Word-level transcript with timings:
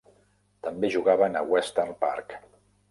També 0.67 0.91
jugaven 0.95 1.39
a 1.43 1.47
Western 1.53 1.97
Park. 2.05 2.39